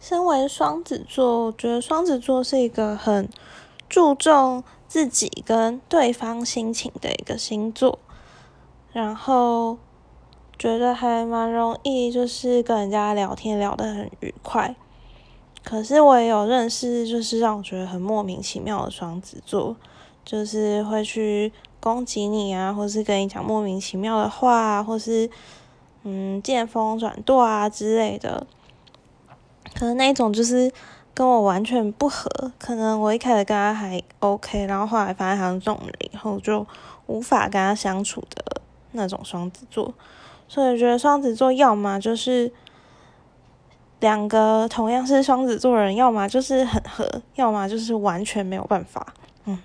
[0.00, 3.28] 身为双子座，我觉得双子座是一个很
[3.86, 7.98] 注重自己跟对方心情的一个星座，
[8.92, 9.76] 然后
[10.58, 14.74] 觉得还蛮容易，就是跟人家聊天聊得很愉快。
[15.62, 19.76] 可是我也有认识，就是让我觉得很莫名其妙的双子座，
[20.24, 25.28] 就是会去攻击你啊，或是跟你讲莫名其妙的话，啊或是
[26.04, 28.46] 嗯见风转舵啊之类的。
[29.80, 30.70] 可能那一种就是
[31.14, 36.66] 跟我完全不合，可能我一开始跟他还 OK，然后后来发现他这种人以后，就
[37.06, 38.60] 无法跟他相处的
[38.92, 39.94] 那种双子座。
[40.46, 42.52] 所以我觉得双子座要么就是
[44.00, 49.14] 两个同样是双子座人，要么就是很合，要么就是完全没有办法。
[49.46, 49.58] 嗯